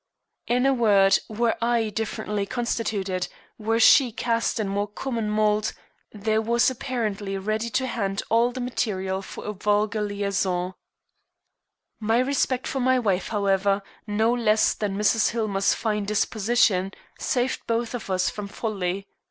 [0.47, 3.27] In a word, were I differently constituted,
[3.59, 5.73] were she cast in more common mould,
[6.11, 10.73] there was apparently ready to hand all the material for a vulgar liaison.
[11.99, 15.29] My respect for my wife, however, no less than Mrs.
[15.29, 19.07] Hillmer's fine disposition, saved both of us from folly.